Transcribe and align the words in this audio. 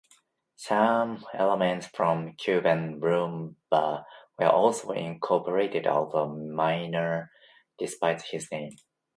Some 0.55 1.23
elements 1.31 1.85
from 1.85 2.33
Cuban 2.33 2.99
rumba 2.99 4.03
were 4.39 4.47
also 4.47 4.93
incorporated, 4.93 5.85
although 5.85 6.27
minor, 6.33 7.29
despite 7.77 8.23
the 8.31 8.43
name. 8.51 8.77